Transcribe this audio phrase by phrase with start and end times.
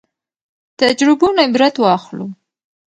[0.79, 2.25] تجربو نه عبرت واخلو